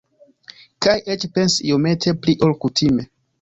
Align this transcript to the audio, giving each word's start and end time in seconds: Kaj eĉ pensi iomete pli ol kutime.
Kaj 0.85 0.95
eĉ 1.15 1.25
pensi 1.35 1.67
iomete 1.67 2.15
pli 2.25 2.37
ol 2.49 2.57
kutime. 2.65 3.07